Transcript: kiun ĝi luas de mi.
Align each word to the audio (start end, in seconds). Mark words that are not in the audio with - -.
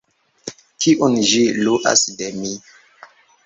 kiun 0.85 1.19
ĝi 1.33 1.43
luas 1.67 2.05
de 2.23 2.33
mi. 2.41 2.59